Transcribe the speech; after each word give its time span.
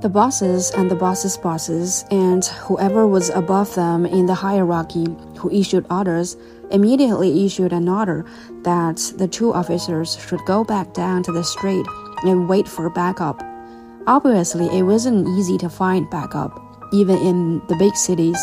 The 0.00 0.08
bosses 0.08 0.70
and 0.70 0.88
the 0.88 0.94
bosses' 0.94 1.36
bosses, 1.36 2.04
and 2.12 2.44
whoever 2.44 3.04
was 3.04 3.30
above 3.30 3.74
them 3.74 4.06
in 4.06 4.26
the 4.26 4.34
hierarchy 4.34 5.08
who 5.36 5.50
issued 5.50 5.86
orders, 5.90 6.36
immediately 6.70 7.44
issued 7.44 7.72
an 7.72 7.88
order 7.88 8.24
that 8.62 8.98
the 9.16 9.26
two 9.26 9.52
officers 9.52 10.16
should 10.16 10.38
go 10.46 10.62
back 10.62 10.94
down 10.94 11.24
to 11.24 11.32
the 11.32 11.42
street 11.42 11.84
and 12.22 12.48
wait 12.48 12.68
for 12.68 12.88
backup. 12.90 13.42
Obviously, 14.06 14.66
it 14.66 14.84
wasn't 14.84 15.26
easy 15.36 15.58
to 15.58 15.68
find 15.68 16.08
backup, 16.10 16.52
even 16.92 17.18
in 17.18 17.58
the 17.66 17.74
big 17.76 17.96
cities, 17.96 18.38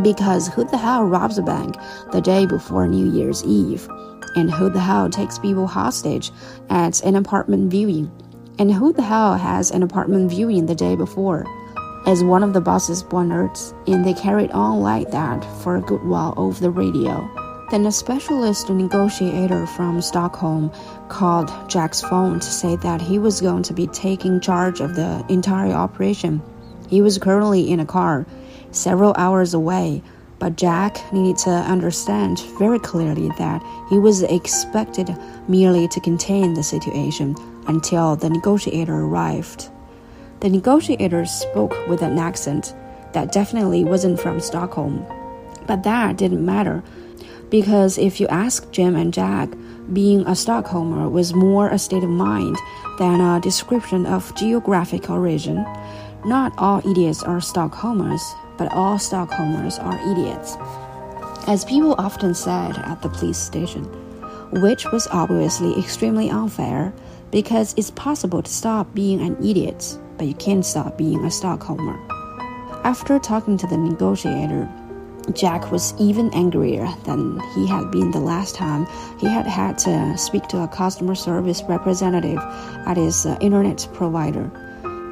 because 0.00 0.46
who 0.46 0.62
the 0.62 0.78
hell 0.78 1.02
robs 1.02 1.38
a 1.38 1.42
bank 1.42 1.74
the 2.12 2.20
day 2.20 2.46
before 2.46 2.86
New 2.86 3.10
Year's 3.10 3.42
Eve? 3.42 3.88
And 4.36 4.48
who 4.48 4.70
the 4.70 4.80
hell 4.80 5.10
takes 5.10 5.40
people 5.40 5.66
hostage 5.66 6.30
at 6.70 7.02
an 7.02 7.16
apartment 7.16 7.68
viewing? 7.68 8.12
And 8.58 8.72
who 8.72 8.92
the 8.92 9.02
hell 9.02 9.34
has 9.34 9.70
an 9.70 9.82
apartment 9.82 10.30
viewing 10.30 10.66
the 10.66 10.74
day 10.74 10.94
before? 10.94 11.46
As 12.06 12.22
one 12.22 12.42
of 12.42 12.52
the 12.52 12.60
bosses 12.60 13.04
wondered, 13.04 13.56
and 13.86 14.04
they 14.04 14.12
carried 14.12 14.50
on 14.50 14.80
like 14.80 15.10
that 15.10 15.42
for 15.62 15.76
a 15.76 15.80
good 15.80 16.04
while 16.04 16.34
over 16.36 16.60
the 16.60 16.70
radio. 16.70 17.28
Then 17.70 17.86
a 17.86 17.92
specialist 17.92 18.68
negotiator 18.68 19.66
from 19.66 20.02
Stockholm 20.02 20.70
called 21.08 21.50
Jack's 21.68 22.02
phone 22.02 22.40
to 22.40 22.46
say 22.46 22.76
that 22.76 23.00
he 23.00 23.18
was 23.18 23.40
going 23.40 23.62
to 23.62 23.72
be 23.72 23.86
taking 23.86 24.40
charge 24.40 24.80
of 24.80 24.96
the 24.96 25.24
entire 25.30 25.72
operation. 25.72 26.42
He 26.88 27.00
was 27.00 27.16
currently 27.16 27.70
in 27.70 27.80
a 27.80 27.86
car, 27.86 28.26
several 28.72 29.14
hours 29.16 29.54
away, 29.54 30.02
but 30.38 30.56
Jack 30.56 31.00
needed 31.12 31.38
to 31.38 31.50
understand 31.50 32.40
very 32.58 32.78
clearly 32.78 33.30
that 33.38 33.62
he 33.88 33.98
was 33.98 34.22
expected 34.22 35.16
merely 35.48 35.88
to 35.88 36.00
contain 36.00 36.52
the 36.52 36.62
situation 36.62 37.34
until 37.66 38.16
the 38.16 38.30
negotiator 38.30 38.94
arrived. 38.94 39.70
The 40.40 40.48
negotiator 40.48 41.24
spoke 41.26 41.76
with 41.88 42.02
an 42.02 42.18
accent 42.18 42.74
that 43.12 43.32
definitely 43.32 43.84
wasn't 43.84 44.20
from 44.20 44.40
Stockholm. 44.40 45.06
But 45.66 45.84
that 45.84 46.16
didn't 46.16 46.44
matter, 46.44 46.82
because 47.50 47.98
if 47.98 48.20
you 48.20 48.26
ask 48.28 48.70
Jim 48.72 48.96
and 48.96 49.14
Jack, 49.14 49.50
being 49.92 50.22
a 50.22 50.34
Stockholmer 50.34 51.10
was 51.10 51.34
more 51.34 51.68
a 51.68 51.78
state 51.78 52.02
of 52.02 52.10
mind 52.10 52.56
than 52.98 53.20
a 53.20 53.40
description 53.40 54.06
of 54.06 54.34
geographic 54.34 55.10
origin. 55.10 55.64
Not 56.24 56.52
all 56.56 56.78
idiots 56.88 57.22
are 57.22 57.38
Stockholmers, 57.38 58.22
but 58.56 58.72
all 58.72 58.96
Stockholmers 58.96 59.82
are 59.82 60.00
idiots. 60.12 60.56
As 61.48 61.64
people 61.64 61.94
often 61.98 62.34
said 62.34 62.78
at 62.78 63.02
the 63.02 63.08
police 63.08 63.38
station, 63.38 63.84
which 64.52 64.90
was 64.92 65.08
obviously 65.10 65.78
extremely 65.78 66.30
unfair 66.30 66.92
because 67.32 67.74
it's 67.76 67.90
possible 67.90 68.42
to 68.42 68.52
stop 68.52 68.94
being 68.94 69.20
an 69.20 69.36
idiot, 69.44 69.98
but 70.18 70.28
you 70.28 70.34
can't 70.34 70.64
stop 70.64 70.96
being 70.96 71.24
a 71.24 71.28
Stockholmer. 71.28 71.98
After 72.84 73.18
talking 73.18 73.56
to 73.56 73.66
the 73.66 73.76
negotiator, 73.76 74.68
Jack 75.32 75.72
was 75.72 75.94
even 75.98 76.32
angrier 76.34 76.86
than 77.04 77.40
he 77.54 77.66
had 77.66 77.90
been 77.90 78.10
the 78.10 78.20
last 78.20 78.54
time 78.54 78.86
he 79.18 79.26
had 79.26 79.46
had 79.46 79.78
to 79.78 80.16
speak 80.18 80.46
to 80.48 80.62
a 80.62 80.68
customer 80.68 81.14
service 81.14 81.62
representative 81.68 82.38
at 82.86 82.96
his 82.96 83.24
uh, 83.24 83.38
internet 83.40 83.88
provider. 83.94 84.50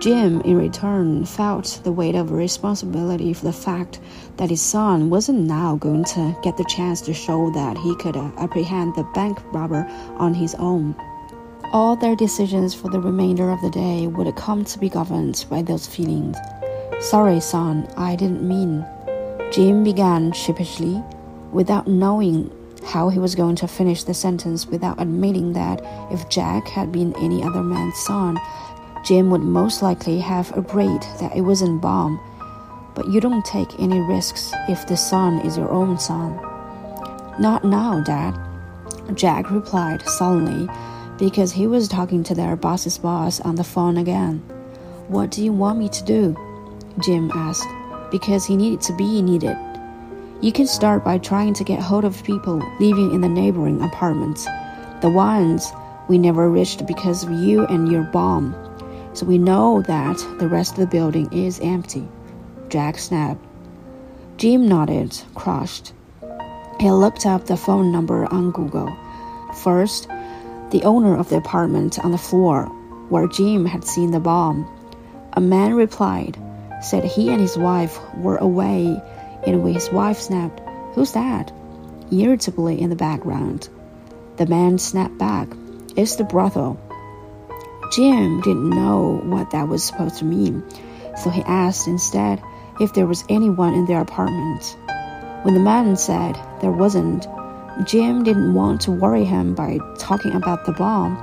Jim, 0.00 0.40
in 0.42 0.56
return, 0.56 1.24
felt 1.24 1.80
the 1.84 1.92
weight 1.92 2.14
of 2.14 2.32
responsibility 2.32 3.32
for 3.32 3.44
the 3.44 3.52
fact 3.52 4.00
that 4.36 4.50
his 4.50 4.60
son 4.62 5.10
wasn't 5.10 5.38
now 5.38 5.76
going 5.76 6.04
to 6.04 6.36
get 6.42 6.56
the 6.56 6.64
chance 6.64 7.00
to 7.02 7.14
show 7.14 7.50
that 7.52 7.78
he 7.78 7.94
could 7.96 8.16
uh, 8.16 8.30
apprehend 8.38 8.94
the 8.94 9.04
bank 9.14 9.38
robber 9.52 9.86
on 10.18 10.34
his 10.34 10.54
own. 10.56 10.94
All 11.72 11.94
their 11.94 12.16
decisions 12.16 12.74
for 12.74 12.88
the 12.90 12.98
remainder 12.98 13.48
of 13.48 13.60
the 13.60 13.70
day 13.70 14.08
would 14.08 14.34
come 14.34 14.64
to 14.64 14.78
be 14.78 14.88
governed 14.88 15.46
by 15.48 15.62
those 15.62 15.86
feelings. 15.86 16.36
Sorry, 16.98 17.38
son, 17.38 17.88
I 17.96 18.16
didn't 18.16 18.42
mean. 18.42 18.84
Jim 19.52 19.84
began 19.84 20.32
sheepishly, 20.32 21.00
without 21.52 21.86
knowing 21.86 22.50
how 22.84 23.08
he 23.08 23.20
was 23.20 23.36
going 23.36 23.54
to 23.54 23.68
finish 23.68 24.02
the 24.02 24.14
sentence 24.14 24.66
without 24.66 25.00
admitting 25.00 25.52
that 25.52 25.80
if 26.10 26.28
Jack 26.28 26.66
had 26.66 26.90
been 26.90 27.14
any 27.18 27.40
other 27.44 27.62
man's 27.62 27.98
son, 27.98 28.36
Jim 29.04 29.30
would 29.30 29.42
most 29.42 29.80
likely 29.80 30.18
have 30.18 30.50
agreed 30.56 31.02
that 31.20 31.36
it 31.36 31.42
wasn't 31.42 31.80
bomb. 31.80 32.18
But 32.96 33.10
you 33.10 33.20
don't 33.20 33.44
take 33.44 33.78
any 33.78 34.00
risks 34.00 34.52
if 34.68 34.88
the 34.88 34.96
son 34.96 35.38
is 35.46 35.56
your 35.56 35.70
own 35.70 36.00
son. 36.00 36.34
Not 37.38 37.62
now, 37.62 38.02
Dad, 38.02 38.36
Jack 39.14 39.52
replied 39.52 40.02
sullenly 40.02 40.68
because 41.20 41.52
he 41.52 41.66
was 41.66 41.86
talking 41.86 42.24
to 42.24 42.34
their 42.34 42.56
boss's 42.56 42.96
boss 42.96 43.40
on 43.42 43.54
the 43.54 43.62
phone 43.62 43.98
again. 43.98 44.38
What 45.08 45.30
do 45.30 45.44
you 45.44 45.52
want 45.52 45.78
me 45.78 45.88
to 45.90 46.04
do? 46.04 46.34
Jim 47.04 47.30
asked, 47.34 47.68
because 48.10 48.46
he 48.46 48.56
needed 48.56 48.80
to 48.80 48.96
be 48.96 49.20
needed. 49.20 49.56
You 50.40 50.50
can 50.50 50.66
start 50.66 51.04
by 51.04 51.18
trying 51.18 51.52
to 51.54 51.64
get 51.64 51.78
hold 51.78 52.06
of 52.06 52.24
people 52.24 52.56
living 52.80 53.12
in 53.12 53.20
the 53.20 53.28
neighboring 53.28 53.82
apartments, 53.82 54.46
the 55.02 55.10
ones 55.10 55.70
we 56.08 56.16
never 56.16 56.48
reached 56.48 56.86
because 56.86 57.22
of 57.22 57.30
you 57.30 57.66
and 57.66 57.92
your 57.92 58.04
bomb. 58.04 58.56
So 59.12 59.26
we 59.26 59.36
know 59.36 59.82
that 59.82 60.16
the 60.38 60.48
rest 60.48 60.72
of 60.72 60.78
the 60.78 60.86
building 60.86 61.30
is 61.32 61.60
empty. 61.60 62.08
Jack 62.70 62.96
snapped. 62.96 63.44
Jim 64.38 64.66
nodded, 64.66 65.20
crushed. 65.34 65.92
He 66.80 66.90
looked 66.90 67.26
up 67.26 67.44
the 67.44 67.58
phone 67.58 67.92
number 67.92 68.24
on 68.32 68.52
Google. 68.52 68.90
First, 69.62 70.08
the 70.70 70.84
owner 70.84 71.16
of 71.16 71.28
the 71.28 71.36
apartment 71.36 71.98
on 71.98 72.12
the 72.12 72.18
floor 72.18 72.66
where 73.10 73.26
Jim 73.26 73.66
had 73.66 73.84
seen 73.84 74.12
the 74.12 74.20
bomb. 74.20 74.68
A 75.32 75.40
man 75.40 75.74
replied, 75.74 76.38
said 76.80 77.04
he 77.04 77.28
and 77.28 77.40
his 77.40 77.58
wife 77.58 77.98
were 78.16 78.36
away, 78.36 79.00
and 79.46 79.62
when 79.62 79.74
his 79.74 79.90
wife 79.90 80.18
snapped, 80.18 80.60
Who's 80.94 81.12
that? 81.12 81.52
irritably 82.12 82.80
in 82.80 82.90
the 82.90 82.96
background. 82.96 83.68
The 84.36 84.46
man 84.46 84.78
snapped 84.78 85.18
back, 85.18 85.48
It's 85.96 86.16
the 86.16 86.24
brothel. 86.24 86.78
Jim 87.92 88.40
didn't 88.40 88.70
know 88.70 89.20
what 89.24 89.50
that 89.50 89.68
was 89.68 89.82
supposed 89.82 90.18
to 90.18 90.24
mean, 90.24 90.62
so 91.16 91.30
he 91.30 91.42
asked 91.42 91.88
instead 91.88 92.40
if 92.80 92.94
there 92.94 93.06
was 93.06 93.24
anyone 93.28 93.74
in 93.74 93.86
their 93.86 94.00
apartment. 94.00 94.76
When 95.42 95.54
the 95.54 95.60
man 95.60 95.96
said 95.96 96.38
there 96.60 96.70
wasn't, 96.70 97.26
Jim 97.84 98.22
didn't 98.24 98.54
want 98.54 98.80
to 98.82 98.90
worry 98.90 99.24
him 99.24 99.54
by 99.54 99.78
talking 99.98 100.32
about 100.32 100.66
the 100.66 100.72
bomb, 100.72 101.16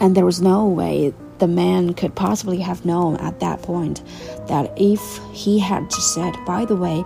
and 0.00 0.16
there 0.16 0.24
was 0.24 0.40
no 0.40 0.66
way 0.66 1.12
the 1.38 1.48
man 1.48 1.94
could 1.94 2.14
possibly 2.14 2.58
have 2.58 2.84
known 2.84 3.16
at 3.16 3.40
that 3.40 3.62
point 3.62 4.02
that 4.48 4.72
if 4.76 5.20
he 5.32 5.58
had 5.58 5.90
just 5.90 6.14
said, 6.14 6.34
by 6.46 6.64
the 6.64 6.76
way, 6.76 7.04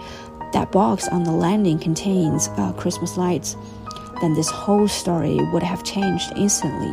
that 0.53 0.73
box 0.73 1.09
on 1.09 1.25
the 1.25 1.33
landing 1.33 1.79
contains 1.79 2.49
uh, 2.57 2.73
Christmas 2.73 3.17
lights, 3.17 3.57
then 4.21 4.35
this 4.35 4.51
whole 4.51 4.89
story 4.89 5.37
would 5.53 5.63
have 5.63 5.85
changed 5.85 6.33
instantly. 6.37 6.93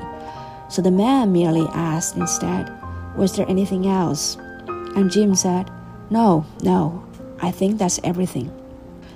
So 0.70 0.82
the 0.82 0.92
man 0.92 1.32
merely 1.32 1.68
asked 1.74 2.16
instead, 2.16 2.72
Was 3.16 3.36
there 3.36 3.50
anything 3.50 3.88
else? 3.88 4.38
And 4.68 5.12
Jim 5.12 5.36
said, 5.36 5.70
No, 6.10 6.46
no, 6.64 7.06
I 7.42 7.52
think 7.52 7.78
that's 7.78 8.00
everything. 8.04 8.52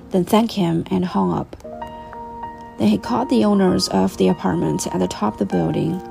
Then 0.09 0.25
thanked 0.25 0.53
him 0.53 0.83
and 0.91 1.05
hung 1.05 1.31
up. 1.33 1.55
Then 2.81 2.89
he 2.89 2.97
called 2.97 3.29
the 3.29 3.45
owners 3.45 3.89
of 3.89 4.17
the 4.17 4.29
apartment 4.29 4.87
at 4.87 4.97
the 4.97 5.07
top 5.07 5.33
of 5.33 5.37
the 5.37 5.45
building, 5.45 6.01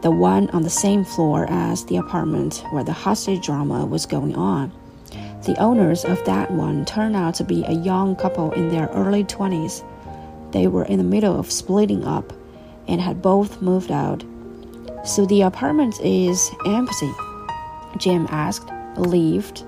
the 0.00 0.10
one 0.10 0.48
on 0.48 0.62
the 0.62 0.70
same 0.70 1.04
floor 1.04 1.44
as 1.50 1.84
the 1.84 1.98
apartment 1.98 2.64
where 2.70 2.82
the 2.82 2.94
hostage 2.94 3.44
drama 3.44 3.84
was 3.84 4.06
going 4.06 4.34
on. 4.34 4.72
The 5.44 5.54
owners 5.58 6.06
of 6.06 6.24
that 6.24 6.50
one 6.50 6.86
turned 6.86 7.16
out 7.16 7.34
to 7.34 7.44
be 7.44 7.64
a 7.64 7.72
young 7.72 8.16
couple 8.16 8.50
in 8.52 8.70
their 8.70 8.86
early 8.94 9.24
20s. 9.24 9.84
They 10.52 10.68
were 10.68 10.86
in 10.86 10.96
the 10.96 11.04
middle 11.04 11.38
of 11.38 11.52
splitting 11.52 12.04
up 12.04 12.32
and 12.88 12.98
had 12.98 13.20
both 13.20 13.60
moved 13.60 13.90
out. 13.90 14.24
So 15.04 15.26
the 15.26 15.42
apartment 15.42 16.00
is 16.00 16.50
empty? 16.64 17.12
Jim 17.98 18.26
asked, 18.30 18.70
relieved. 18.96 19.64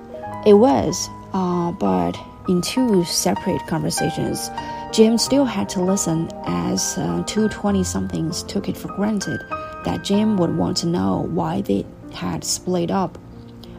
It 0.46 0.54
was, 0.54 1.10
uh, 1.34 1.72
but 1.72 2.18
in 2.48 2.62
two 2.62 3.04
separate 3.04 3.60
conversations 3.66 4.48
Jim 4.92 5.18
still 5.18 5.44
had 5.44 5.68
to 5.68 5.82
listen 5.82 6.30
as 6.46 6.96
uh, 6.96 7.22
two 7.26 7.46
20 7.48 7.84
somethings 7.84 8.42
took 8.44 8.68
it 8.70 8.76
for 8.76 8.88
granted 8.88 9.40
that 9.84 10.02
Jim 10.02 10.38
would 10.38 10.56
want 10.56 10.78
to 10.78 10.86
know 10.86 11.28
why 11.30 11.60
they 11.60 11.84
had 12.14 12.42
split 12.42 12.90
up. 12.90 13.18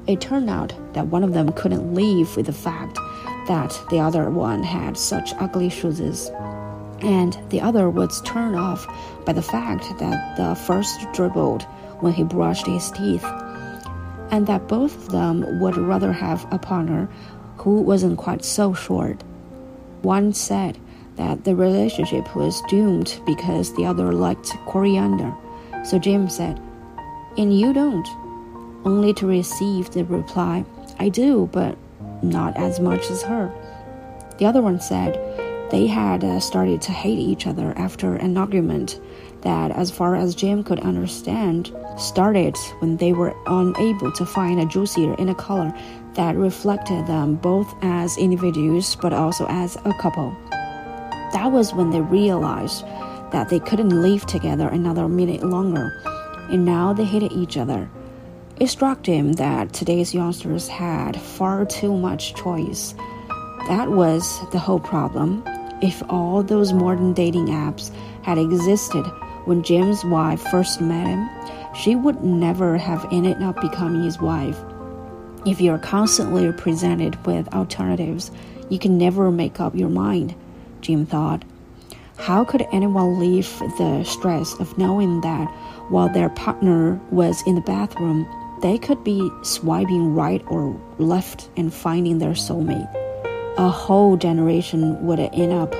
It 0.05 0.21
turned 0.21 0.49
out 0.49 0.71
that 0.93 1.07
one 1.07 1.23
of 1.23 1.33
them 1.33 1.51
couldn't 1.53 1.95
live 1.95 2.35
with 2.37 2.45
the 2.45 2.53
fact 2.53 2.99
that 3.47 3.77
the 3.89 3.99
other 3.99 4.29
one 4.29 4.61
had 4.61 4.97
such 4.97 5.33
ugly 5.39 5.69
shoes, 5.69 6.29
and 7.01 7.37
the 7.49 7.59
other 7.59 7.89
was 7.89 8.21
turned 8.21 8.55
off 8.55 8.87
by 9.25 9.33
the 9.33 9.41
fact 9.41 9.85
that 9.97 10.37
the 10.37 10.53
first 10.53 11.11
dribbled 11.13 11.63
when 12.01 12.13
he 12.13 12.23
brushed 12.23 12.67
his 12.67 12.91
teeth, 12.91 13.25
and 14.29 14.45
that 14.45 14.67
both 14.67 14.95
of 14.95 15.09
them 15.09 15.59
would 15.59 15.75
rather 15.75 16.13
have 16.13 16.45
a 16.51 16.59
partner 16.59 17.09
who 17.57 17.81
wasn't 17.81 18.17
quite 18.17 18.45
so 18.45 18.75
short. 18.75 19.23
One 20.03 20.33
said, 20.33 20.79
that 21.19 21.43
the 21.43 21.55
relationship 21.55 22.35
was 22.35 22.63
doomed 22.63 23.21
because 23.27 23.75
the 23.75 23.85
other 23.85 24.11
liked 24.11 24.49
coriander. 24.65 25.31
So 25.85 25.99
Jim 25.99 26.27
said, 26.29 26.59
And 27.37 27.57
you 27.57 27.73
don't? 27.73 28.07
only 28.85 29.13
to 29.13 29.27
receive 29.27 29.91
the 29.91 30.05
reply, 30.05 30.65
I 30.99 31.09
do, 31.09 31.49
but 31.51 31.77
not 32.21 32.55
as 32.57 32.79
much 32.79 33.09
as 33.09 33.21
her. 33.23 33.51
The 34.37 34.45
other 34.45 34.61
one 34.61 34.79
said 34.79 35.19
they 35.69 35.85
had 35.87 36.23
uh, 36.23 36.39
started 36.39 36.81
to 36.83 36.91
hate 36.91 37.19
each 37.19 37.45
other 37.45 37.73
after 37.77 38.15
an 38.15 38.37
argument 38.37 38.99
that, 39.41 39.71
as 39.71 39.91
far 39.91 40.15
as 40.15 40.35
Jim 40.35 40.63
could 40.63 40.79
understand, 40.79 41.73
started 41.97 42.57
when 42.79 42.97
they 42.97 43.13
were 43.13 43.35
unable 43.47 44.11
to 44.13 44.25
find 44.25 44.59
a 44.59 44.65
juicier 44.65 45.13
in 45.15 45.29
a 45.29 45.35
color 45.35 45.73
that 46.13 46.35
reflected 46.35 47.05
them 47.07 47.35
both 47.35 47.73
as 47.81 48.17
individuals 48.17 48.95
but 48.95 49.13
also 49.13 49.45
as 49.47 49.77
a 49.85 49.93
couple. 49.93 50.35
That 51.33 51.51
was 51.51 51.73
when 51.73 51.91
they 51.91 52.01
realized 52.01 52.83
that 53.31 53.49
they 53.49 53.59
couldn't 53.59 54.01
live 54.01 54.25
together 54.25 54.67
another 54.67 55.07
minute 55.07 55.43
longer, 55.43 55.93
and 56.49 56.65
now 56.65 56.93
they 56.93 57.05
hated 57.05 57.31
each 57.31 57.57
other. 57.57 57.89
It 58.59 58.67
struck 58.67 59.05
him 59.05 59.33
that 59.33 59.71
today's 59.71 60.13
youngsters 60.13 60.67
had 60.67 61.19
far 61.19 61.65
too 61.65 61.95
much 61.95 62.35
choice. 62.35 62.93
That 63.67 63.91
was 63.91 64.41
the 64.51 64.59
whole 64.59 64.79
problem. 64.79 65.43
If 65.81 66.03
all 66.09 66.43
those 66.43 66.73
modern 66.73 67.13
dating 67.13 67.47
apps 67.47 67.91
had 68.23 68.37
existed 68.37 69.05
when 69.45 69.63
Jim's 69.63 70.03
wife 70.03 70.41
first 70.51 70.81
met 70.81 71.07
him, 71.07 71.29
she 71.73 71.95
would 71.95 72.23
never 72.23 72.77
have 72.77 73.05
ended 73.11 73.41
up 73.41 73.61
becoming 73.61 74.03
his 74.03 74.19
wife. 74.19 74.57
If 75.45 75.61
you're 75.61 75.77
constantly 75.77 76.51
presented 76.51 77.23
with 77.25 77.53
alternatives, 77.53 78.31
you 78.69 78.77
can 78.77 78.97
never 78.97 79.31
make 79.31 79.59
up 79.59 79.73
your 79.73 79.89
mind, 79.89 80.35
Jim 80.81 81.05
thought. 81.05 81.43
How 82.17 82.43
could 82.43 82.67
anyone 82.71 83.19
live 83.19 83.47
the 83.77 84.03
stress 84.03 84.53
of 84.59 84.77
knowing 84.77 85.21
that 85.21 85.47
while 85.89 86.09
their 86.09 86.29
partner 86.29 86.99
was 87.11 87.41
in 87.47 87.55
the 87.55 87.61
bathroom, 87.61 88.27
they 88.61 88.77
could 88.77 89.03
be 89.03 89.29
swiping 89.41 90.13
right 90.13 90.43
or 90.47 90.79
left 90.97 91.49
and 91.55 91.73
finding 91.73 92.19
their 92.19 92.33
soulmate? 92.33 92.93
A 93.57 93.69
whole 93.69 94.17
generation 94.17 95.01
would 95.05 95.19
end 95.19 95.53
up 95.53 95.73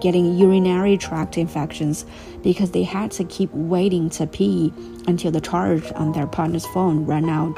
getting 0.00 0.36
urinary 0.36 0.98
tract 0.98 1.38
infections 1.38 2.04
because 2.42 2.72
they 2.72 2.82
had 2.82 3.10
to 3.12 3.24
keep 3.24 3.52
waiting 3.52 4.10
to 4.10 4.26
pee 4.26 4.72
until 5.08 5.30
the 5.30 5.40
charge 5.40 5.90
on 5.92 6.12
their 6.12 6.26
partner's 6.26 6.66
phone 6.66 7.06
ran 7.06 7.28
out. 7.28 7.54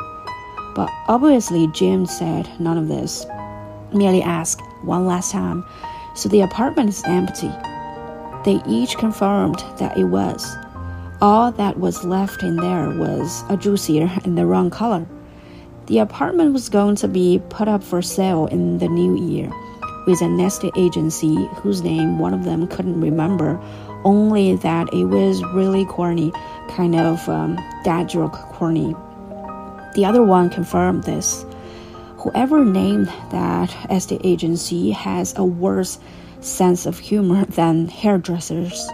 But 0.74 0.90
obviously, 1.08 1.66
Jim 1.68 2.06
said 2.06 2.48
none 2.60 2.78
of 2.78 2.88
this, 2.88 3.26
merely 3.92 4.22
asked 4.22 4.62
one 4.82 5.06
last 5.06 5.32
time, 5.32 5.64
So 6.18 6.28
the 6.28 6.40
apartment 6.40 6.88
is 6.88 7.04
empty. 7.06 7.52
They 8.44 8.60
each 8.68 8.98
confirmed 8.98 9.62
that 9.78 9.96
it 9.96 10.06
was. 10.06 10.56
All 11.20 11.52
that 11.52 11.78
was 11.78 12.02
left 12.02 12.42
in 12.42 12.56
there 12.56 12.90
was 12.90 13.44
a 13.48 13.56
juicier 13.56 14.10
in 14.24 14.34
the 14.34 14.44
wrong 14.44 14.68
color. 14.68 15.06
The 15.86 16.00
apartment 16.00 16.54
was 16.54 16.68
going 16.70 16.96
to 16.96 17.06
be 17.06 17.40
put 17.50 17.68
up 17.68 17.84
for 17.84 18.02
sale 18.02 18.46
in 18.46 18.78
the 18.78 18.88
new 18.88 19.16
year 19.16 19.48
with 20.08 20.20
a 20.20 20.28
nested 20.28 20.72
agency 20.76 21.36
whose 21.62 21.82
name 21.82 22.18
one 22.18 22.34
of 22.34 22.42
them 22.42 22.66
couldn't 22.66 23.00
remember, 23.00 23.56
only 24.02 24.56
that 24.56 24.92
it 24.92 25.04
was 25.04 25.44
really 25.54 25.84
corny, 25.84 26.32
kind 26.68 26.96
of 26.96 27.28
um, 27.28 27.54
dad 27.84 28.08
joke 28.08 28.32
corny. 28.32 28.92
The 29.94 30.04
other 30.04 30.24
one 30.24 30.50
confirmed 30.50 31.04
this. 31.04 31.44
Whoever 32.18 32.64
named 32.64 33.06
that 33.30 33.74
estate 33.92 34.22
agency 34.24 34.90
has 34.90 35.34
a 35.36 35.44
worse 35.44 35.98
sense 36.40 36.84
of 36.84 36.98
humor 36.98 37.44
than 37.48 37.88
hairdressers. 37.88 38.88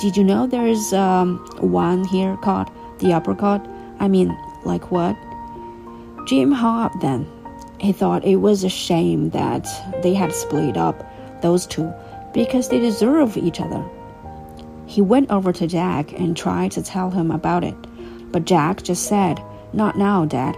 Did 0.00 0.16
you 0.16 0.24
know 0.24 0.46
there's 0.46 0.92
um, 0.92 1.38
one 1.60 2.04
here 2.04 2.36
called 2.38 2.70
the 3.00 3.12
Uppercut? 3.12 3.64
I 4.00 4.08
mean, 4.08 4.36
like 4.64 4.90
what? 4.90 5.14
Jim 6.26 6.50
hung 6.52 6.84
up 6.84 6.92
then. 7.00 7.26
He 7.78 7.92
thought 7.92 8.24
it 8.24 8.36
was 8.36 8.64
a 8.64 8.70
shame 8.70 9.30
that 9.30 9.68
they 10.02 10.14
had 10.14 10.32
split 10.32 10.78
up, 10.78 11.04
those 11.42 11.66
two, 11.66 11.92
because 12.32 12.70
they 12.70 12.80
deserve 12.80 13.36
each 13.36 13.60
other. 13.60 13.84
He 14.86 15.02
went 15.02 15.30
over 15.30 15.52
to 15.52 15.66
Jack 15.66 16.18
and 16.18 16.36
tried 16.36 16.72
to 16.72 16.82
tell 16.82 17.10
him 17.10 17.30
about 17.30 17.62
it, 17.62 17.76
but 18.32 18.46
Jack 18.46 18.82
just 18.82 19.06
said, 19.06 19.40
not 19.74 19.98
now, 19.98 20.24
Dad. 20.24 20.56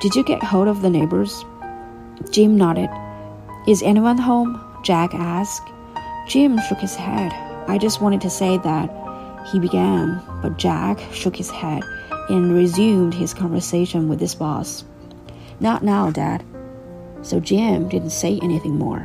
Did 0.00 0.14
you 0.14 0.22
get 0.22 0.44
hold 0.44 0.68
of 0.68 0.80
the 0.80 0.90
neighbors? 0.90 1.44
Jim 2.30 2.56
nodded. 2.56 2.88
Is 3.66 3.82
anyone 3.82 4.16
home? 4.16 4.60
Jack 4.84 5.12
asked. 5.12 5.68
Jim 6.28 6.56
shook 6.68 6.78
his 6.78 6.94
head. 6.94 7.32
I 7.68 7.78
just 7.78 8.00
wanted 8.00 8.20
to 8.20 8.30
say 8.30 8.58
that, 8.58 9.48
he 9.50 9.58
began, 9.58 10.22
but 10.40 10.56
Jack 10.56 11.00
shook 11.12 11.34
his 11.34 11.50
head 11.50 11.82
and 12.28 12.54
resumed 12.54 13.12
his 13.12 13.34
conversation 13.34 14.08
with 14.08 14.20
his 14.20 14.36
boss. 14.36 14.84
Not 15.58 15.82
now, 15.82 16.12
Dad. 16.12 16.44
So 17.22 17.40
Jim 17.40 17.88
didn't 17.88 18.10
say 18.10 18.38
anything 18.40 18.76
more. 18.76 19.04